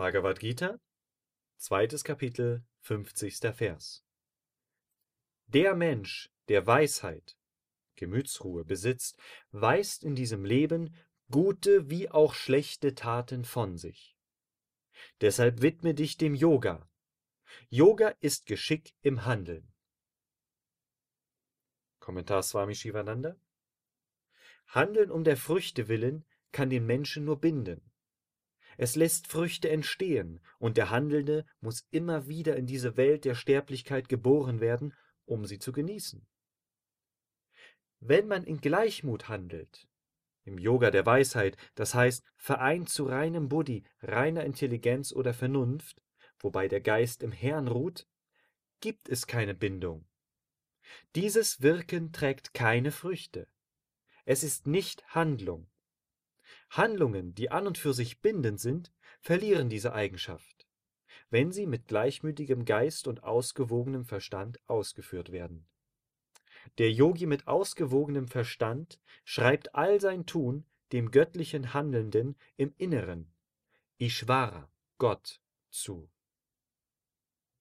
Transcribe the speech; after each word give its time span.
Bhagavad 0.00 0.40
Gita, 0.40 0.80
zweites 1.58 2.04
Kapitel, 2.04 2.64
50. 2.78 3.36
Vers. 3.54 4.02
Der 5.46 5.74
Mensch, 5.74 6.30
der 6.48 6.66
Weisheit, 6.66 7.36
Gemütsruhe 7.96 8.64
besitzt, 8.64 9.20
weist 9.50 10.02
in 10.02 10.14
diesem 10.14 10.46
Leben 10.46 10.96
gute 11.30 11.90
wie 11.90 12.10
auch 12.10 12.32
schlechte 12.32 12.94
Taten 12.94 13.44
von 13.44 13.76
sich. 13.76 14.16
Deshalb 15.20 15.60
widme 15.60 15.92
dich 15.92 16.16
dem 16.16 16.34
Yoga. 16.34 16.88
Yoga 17.68 18.08
ist 18.20 18.46
Geschick 18.46 18.94
im 19.02 19.26
Handeln. 19.26 19.70
Kommentar 21.98 22.42
Swami 22.42 22.74
Shivananda 22.74 23.36
Handeln 24.66 25.10
um 25.10 25.24
der 25.24 25.36
Früchte 25.36 25.88
willen 25.88 26.24
kann 26.52 26.70
den 26.70 26.86
Menschen 26.86 27.26
nur 27.26 27.38
binden. 27.38 27.89
Es 28.82 28.96
lässt 28.96 29.26
Früchte 29.26 29.68
entstehen, 29.68 30.40
und 30.58 30.78
der 30.78 30.88
Handelnde 30.88 31.44
muss 31.60 31.86
immer 31.90 32.28
wieder 32.28 32.56
in 32.56 32.64
diese 32.64 32.96
Welt 32.96 33.26
der 33.26 33.34
Sterblichkeit 33.34 34.08
geboren 34.08 34.60
werden, 34.60 34.94
um 35.26 35.44
sie 35.44 35.58
zu 35.58 35.70
genießen. 35.70 36.26
Wenn 37.98 38.26
man 38.26 38.42
in 38.42 38.62
Gleichmut 38.62 39.28
handelt, 39.28 39.86
im 40.44 40.56
Yoga 40.56 40.90
der 40.90 41.04
Weisheit, 41.04 41.58
das 41.74 41.94
heißt 41.94 42.24
vereint 42.38 42.88
zu 42.88 43.04
reinem 43.04 43.50
Buddhi, 43.50 43.84
reiner 44.00 44.44
Intelligenz 44.44 45.12
oder 45.12 45.34
Vernunft, 45.34 46.02
wobei 46.38 46.66
der 46.66 46.80
Geist 46.80 47.22
im 47.22 47.32
Herrn 47.32 47.68
ruht, 47.68 48.08
gibt 48.80 49.10
es 49.10 49.26
keine 49.26 49.54
Bindung. 49.54 50.08
Dieses 51.16 51.60
Wirken 51.60 52.12
trägt 52.12 52.54
keine 52.54 52.92
Früchte. 52.92 53.46
Es 54.24 54.42
ist 54.42 54.66
nicht 54.66 55.06
Handlung. 55.08 55.69
Handlungen, 56.70 57.34
die 57.34 57.50
an 57.50 57.66
und 57.66 57.78
für 57.78 57.92
sich 57.92 58.20
bindend 58.20 58.60
sind, 58.60 58.92
verlieren 59.20 59.68
diese 59.68 59.92
Eigenschaft, 59.92 60.66
wenn 61.28 61.52
sie 61.52 61.66
mit 61.66 61.88
gleichmütigem 61.88 62.64
Geist 62.64 63.08
und 63.08 63.24
ausgewogenem 63.24 64.04
Verstand 64.04 64.60
ausgeführt 64.68 65.32
werden. 65.32 65.66
Der 66.78 66.92
Yogi 66.92 67.26
mit 67.26 67.48
ausgewogenem 67.48 68.28
Verstand 68.28 69.00
schreibt 69.24 69.74
all 69.74 70.00
sein 70.00 70.26
Tun 70.26 70.64
dem 70.92 71.10
göttlichen 71.10 71.74
Handelnden 71.74 72.36
im 72.56 72.72
Inneren, 72.76 73.32
Ishvara, 73.98 74.70
Gott, 74.98 75.40
zu 75.70 76.10